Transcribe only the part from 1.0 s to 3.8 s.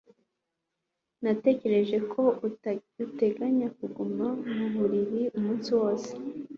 Natekereje ko uteganya